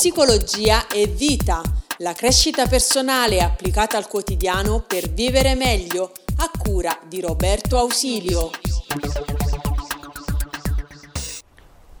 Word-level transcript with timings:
Psicologia 0.00 0.86
e 0.86 1.08
vita. 1.08 1.60
La 1.98 2.14
crescita 2.14 2.66
personale 2.66 3.42
applicata 3.42 3.98
al 3.98 4.08
quotidiano 4.08 4.80
per 4.80 5.10
vivere 5.10 5.54
meglio, 5.54 6.12
a 6.38 6.50
cura 6.58 6.98
di 7.06 7.20
Roberto 7.20 7.76
Ausilio. 7.76 8.50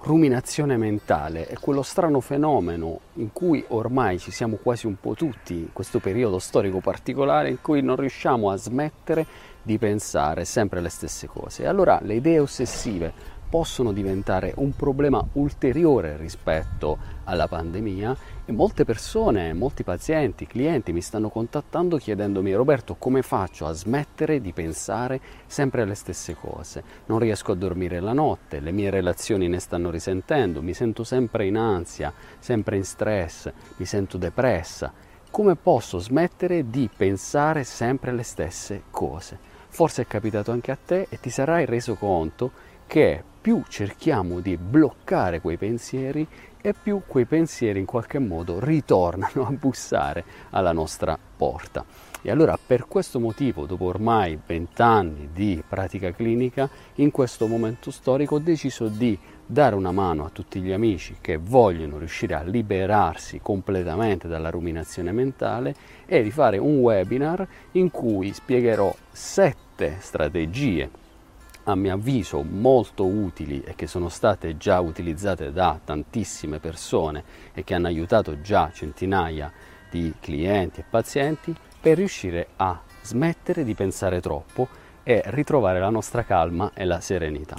Ruminazione 0.00 0.76
mentale 0.76 1.46
è 1.46 1.54
quello 1.60 1.82
strano 1.82 2.18
fenomeno 2.18 2.98
in 3.14 3.32
cui 3.32 3.64
ormai 3.68 4.18
ci 4.18 4.32
siamo 4.32 4.56
quasi 4.56 4.86
un 4.86 4.96
po' 4.98 5.14
tutti 5.14 5.54
in 5.54 5.72
questo 5.72 6.00
periodo 6.00 6.40
storico 6.40 6.80
particolare 6.80 7.48
in 7.48 7.60
cui 7.62 7.80
non 7.80 7.94
riusciamo 7.94 8.50
a 8.50 8.56
smettere 8.56 9.24
di 9.62 9.78
pensare 9.78 10.44
sempre 10.44 10.80
le 10.80 10.88
stesse 10.90 11.28
cose. 11.28 11.64
Allora 11.64 12.00
le 12.02 12.16
idee 12.16 12.40
ossessive 12.40 13.12
possono 13.54 13.92
diventare 13.92 14.52
un 14.56 14.74
problema 14.74 15.24
ulteriore 15.34 16.16
rispetto 16.16 16.98
alla 17.22 17.46
pandemia 17.46 18.16
e 18.46 18.50
molte 18.50 18.84
persone, 18.84 19.52
molti 19.52 19.84
pazienti, 19.84 20.48
clienti 20.48 20.92
mi 20.92 21.00
stanno 21.00 21.28
contattando 21.28 21.96
chiedendomi 21.96 22.52
Roberto 22.52 22.96
come 22.96 23.22
faccio 23.22 23.66
a 23.66 23.72
smettere 23.72 24.40
di 24.40 24.52
pensare 24.52 25.20
sempre 25.46 25.82
alle 25.82 25.94
stesse 25.94 26.34
cose? 26.34 26.82
Non 27.06 27.20
riesco 27.20 27.52
a 27.52 27.54
dormire 27.54 28.00
la 28.00 28.12
notte, 28.12 28.58
le 28.58 28.72
mie 28.72 28.90
relazioni 28.90 29.46
ne 29.46 29.60
stanno 29.60 29.88
risentendo, 29.88 30.60
mi 30.60 30.74
sento 30.74 31.04
sempre 31.04 31.46
in 31.46 31.56
ansia, 31.56 32.12
sempre 32.40 32.74
in 32.74 32.82
stress, 32.82 33.52
mi 33.76 33.84
sento 33.84 34.18
depressa. 34.18 34.92
Come 35.30 35.54
posso 35.54 36.00
smettere 36.00 36.70
di 36.70 36.90
pensare 36.94 37.62
sempre 37.62 38.10
alle 38.10 38.24
stesse 38.24 38.82
cose? 38.90 39.38
Forse 39.68 40.02
è 40.02 40.06
capitato 40.08 40.50
anche 40.50 40.72
a 40.72 40.78
te 40.84 41.06
e 41.08 41.20
ti 41.20 41.30
sarai 41.30 41.66
reso 41.66 41.94
conto 41.94 42.50
che 42.88 43.22
più 43.44 43.62
cerchiamo 43.68 44.40
di 44.40 44.56
bloccare 44.56 45.42
quei 45.42 45.58
pensieri 45.58 46.26
e 46.62 46.72
più 46.72 47.02
quei 47.06 47.26
pensieri 47.26 47.78
in 47.78 47.84
qualche 47.84 48.18
modo 48.18 48.58
ritornano 48.58 49.44
a 49.46 49.50
bussare 49.50 50.24
alla 50.48 50.72
nostra 50.72 51.18
porta. 51.36 51.84
E 52.22 52.30
allora 52.30 52.56
per 52.56 52.86
questo 52.86 53.20
motivo, 53.20 53.66
dopo 53.66 53.84
ormai 53.84 54.40
vent'anni 54.46 55.28
di 55.34 55.62
pratica 55.68 56.10
clinica, 56.12 56.70
in 56.94 57.10
questo 57.10 57.46
momento 57.46 57.90
storico 57.90 58.36
ho 58.36 58.38
deciso 58.38 58.88
di 58.88 59.18
dare 59.44 59.74
una 59.74 59.92
mano 59.92 60.24
a 60.24 60.30
tutti 60.30 60.62
gli 60.62 60.72
amici 60.72 61.16
che 61.20 61.36
vogliono 61.36 61.98
riuscire 61.98 62.32
a 62.32 62.42
liberarsi 62.42 63.40
completamente 63.42 64.26
dalla 64.26 64.48
ruminazione 64.48 65.12
mentale 65.12 65.74
e 66.06 66.22
di 66.22 66.30
fare 66.30 66.56
un 66.56 66.78
webinar 66.78 67.46
in 67.72 67.90
cui 67.90 68.32
spiegherò 68.32 68.96
sette 69.12 69.98
strategie 70.00 71.02
a 71.64 71.74
mio 71.74 71.94
avviso 71.94 72.42
molto 72.42 73.04
utili 73.04 73.62
e 73.62 73.74
che 73.74 73.86
sono 73.86 74.08
state 74.08 74.56
già 74.56 74.80
utilizzate 74.80 75.52
da 75.52 75.78
tantissime 75.82 76.58
persone 76.58 77.24
e 77.52 77.64
che 77.64 77.74
hanno 77.74 77.86
aiutato 77.86 78.40
già 78.40 78.70
centinaia 78.72 79.52
di 79.90 80.12
clienti 80.20 80.80
e 80.80 80.84
pazienti 80.88 81.54
per 81.80 81.96
riuscire 81.96 82.48
a 82.56 82.80
smettere 83.02 83.64
di 83.64 83.74
pensare 83.74 84.20
troppo 84.20 84.68
e 85.02 85.22
ritrovare 85.26 85.78
la 85.78 85.90
nostra 85.90 86.24
calma 86.24 86.72
e 86.74 86.84
la 86.84 87.00
serenità. 87.00 87.56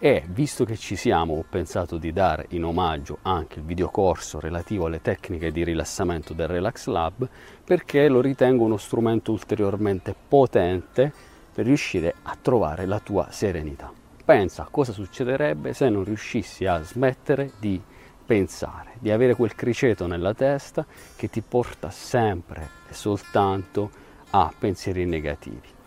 E 0.00 0.24
visto 0.28 0.64
che 0.64 0.76
ci 0.76 0.96
siamo, 0.96 1.34
ho 1.34 1.44
pensato 1.48 1.96
di 1.96 2.12
dare 2.12 2.46
in 2.50 2.64
omaggio 2.64 3.18
anche 3.22 3.60
il 3.60 3.64
videocorso 3.64 4.38
relativo 4.40 4.86
alle 4.86 5.00
tecniche 5.00 5.50
di 5.50 5.64
rilassamento 5.64 6.34
del 6.34 6.48
Relax 6.48 6.86
Lab 6.86 7.28
perché 7.64 8.08
lo 8.08 8.20
ritengo 8.20 8.64
uno 8.64 8.76
strumento 8.76 9.32
ulteriormente 9.32 10.14
potente 10.28 11.12
per 11.58 11.66
riuscire 11.66 12.14
a 12.22 12.38
trovare 12.40 12.86
la 12.86 13.00
tua 13.00 13.32
serenità. 13.32 13.92
Pensa 14.24 14.62
a 14.62 14.68
cosa 14.70 14.92
succederebbe 14.92 15.72
se 15.72 15.88
non 15.88 16.04
riuscissi 16.04 16.66
a 16.66 16.80
smettere 16.84 17.50
di 17.58 17.82
pensare, 18.24 18.92
di 19.00 19.10
avere 19.10 19.34
quel 19.34 19.56
criceto 19.56 20.06
nella 20.06 20.34
testa 20.34 20.86
che 21.16 21.28
ti 21.28 21.40
porta 21.40 21.90
sempre 21.90 22.68
e 22.88 22.94
soltanto 22.94 23.90
a 24.30 24.52
pensieri 24.56 25.04
negativi 25.04 25.77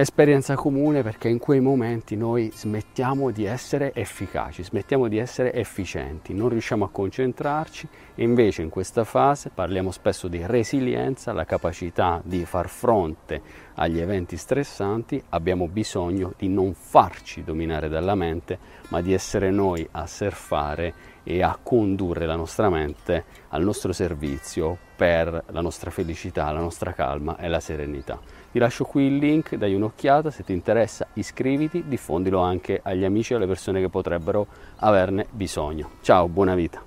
esperienza 0.00 0.54
comune 0.54 1.02
perché 1.02 1.28
in 1.28 1.40
quei 1.40 1.58
momenti 1.58 2.14
noi 2.14 2.52
smettiamo 2.54 3.32
di 3.32 3.46
essere 3.46 3.92
efficaci, 3.92 4.62
smettiamo 4.62 5.08
di 5.08 5.18
essere 5.18 5.52
efficienti, 5.52 6.32
non 6.32 6.50
riusciamo 6.50 6.84
a 6.84 6.88
concentrarci 6.88 7.88
e 8.14 8.22
invece 8.22 8.62
in 8.62 8.68
questa 8.68 9.02
fase 9.02 9.50
parliamo 9.52 9.90
spesso 9.90 10.28
di 10.28 10.40
resilienza, 10.46 11.32
la 11.32 11.44
capacità 11.44 12.20
di 12.24 12.44
far 12.44 12.68
fronte 12.68 13.42
agli 13.74 13.98
eventi 13.98 14.36
stressanti, 14.36 15.20
abbiamo 15.30 15.66
bisogno 15.66 16.32
di 16.36 16.48
non 16.48 16.74
farci 16.74 17.42
dominare 17.42 17.88
dalla 17.88 18.14
mente, 18.14 18.56
ma 18.90 19.00
di 19.00 19.12
essere 19.12 19.50
noi 19.50 19.84
a 19.90 20.06
surfare 20.06 20.94
e 21.30 21.42
a 21.42 21.58
condurre 21.62 22.24
la 22.24 22.36
nostra 22.36 22.70
mente 22.70 23.24
al 23.48 23.62
nostro 23.62 23.92
servizio 23.92 24.78
per 24.96 25.44
la 25.50 25.60
nostra 25.60 25.90
felicità, 25.90 26.50
la 26.50 26.60
nostra 26.60 26.94
calma 26.94 27.36
e 27.36 27.48
la 27.48 27.60
serenità. 27.60 28.18
Ti 28.50 28.58
lascio 28.58 28.84
qui 28.84 29.04
il 29.04 29.18
link, 29.18 29.54
dai 29.56 29.74
un'occhiata, 29.74 30.30
se 30.30 30.42
ti 30.42 30.54
interessa 30.54 31.06
iscriviti, 31.12 31.84
diffondilo 31.86 32.40
anche 32.40 32.80
agli 32.82 33.04
amici 33.04 33.34
e 33.34 33.36
alle 33.36 33.46
persone 33.46 33.78
che 33.78 33.90
potrebbero 33.90 34.46
averne 34.76 35.26
bisogno. 35.30 35.90
Ciao, 36.00 36.28
buona 36.28 36.54
vita. 36.54 36.82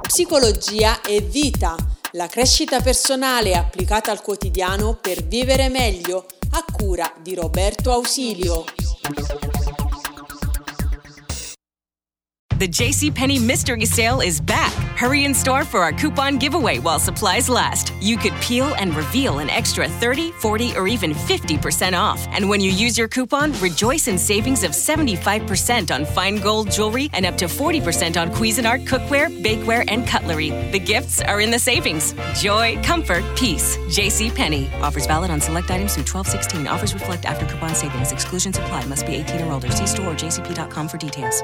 Psicologia 0.00 1.02
e 1.02 1.20
vita, 1.20 1.76
la 2.12 2.28
crescita 2.28 2.80
personale 2.80 3.54
applicata 3.56 4.10
al 4.10 4.22
quotidiano 4.22 4.96
per 4.98 5.22
vivere 5.22 5.68
meglio, 5.68 6.24
a 6.52 6.64
cura 6.72 7.12
di 7.20 7.34
Roberto 7.34 7.92
Ausilio. 7.92 8.64
The 12.56 12.68
JCPenney 12.68 13.44
Mystery 13.44 13.84
Sale 13.84 14.20
is 14.20 14.40
back. 14.40 14.72
Hurry 14.96 15.24
in 15.24 15.34
store 15.34 15.64
for 15.64 15.80
our 15.80 15.90
coupon 15.90 16.38
giveaway 16.38 16.78
while 16.78 17.00
supplies 17.00 17.48
last. 17.48 17.92
You 18.00 18.16
could 18.16 18.32
peel 18.34 18.76
and 18.76 18.94
reveal 18.94 19.40
an 19.40 19.50
extra 19.50 19.88
30, 19.88 20.30
40, 20.30 20.76
or 20.76 20.86
even 20.86 21.14
50% 21.14 21.98
off. 21.98 22.24
And 22.28 22.48
when 22.48 22.60
you 22.60 22.70
use 22.70 22.96
your 22.96 23.08
coupon, 23.08 23.58
rejoice 23.60 24.06
in 24.06 24.16
savings 24.18 24.62
of 24.62 24.70
75% 24.70 25.92
on 25.92 26.04
fine 26.04 26.36
gold 26.36 26.70
jewelry 26.70 27.10
and 27.12 27.26
up 27.26 27.36
to 27.38 27.46
40% 27.46 28.16
on 28.16 28.30
Cuisinart 28.30 28.86
cookware, 28.86 29.42
bakeware, 29.42 29.84
and 29.88 30.06
cutlery. 30.06 30.50
The 30.70 30.78
gifts 30.78 31.20
are 31.20 31.40
in 31.40 31.50
the 31.50 31.58
savings. 31.58 32.14
Joy, 32.36 32.80
comfort, 32.84 33.24
peace. 33.36 33.78
JCPenney. 33.88 34.72
Offers 34.80 35.06
valid 35.06 35.32
on 35.32 35.40
select 35.40 35.72
items 35.72 35.94
through 35.94 36.04
1216. 36.04 36.68
Offers 36.68 36.94
reflect 36.94 37.24
after 37.24 37.46
coupon 37.46 37.74
savings. 37.74 38.12
Exclusions 38.12 38.58
apply. 38.58 38.84
Must 38.84 39.04
be 39.04 39.16
18 39.16 39.40
or 39.40 39.50
older. 39.50 39.72
See 39.72 39.88
store 39.88 40.06
or 40.06 40.14
jcp.com 40.14 40.86
for 40.86 40.98
details. 40.98 41.42